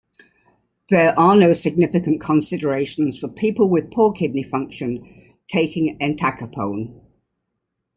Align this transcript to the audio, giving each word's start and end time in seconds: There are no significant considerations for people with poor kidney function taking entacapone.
There 0.89 1.13
are 1.19 1.35
no 1.35 1.53
significant 1.53 2.21
considerations 2.21 3.19
for 3.19 3.27
people 3.27 3.69
with 3.69 3.91
poor 3.91 4.11
kidney 4.13 4.41
function 4.41 5.35
taking 5.47 5.95
entacapone. 5.99 7.03